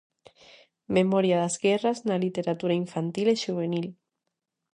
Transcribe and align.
Memoria 0.97 1.35
das 1.43 1.55
guerras 1.65 1.99
na 2.07 2.21
literatura 2.25 2.79
infantil 2.83 3.27
e 3.33 3.39
xuvenil. 3.43 3.87